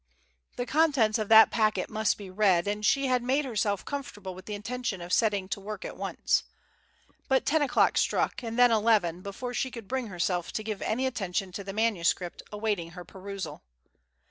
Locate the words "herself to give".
10.07-10.81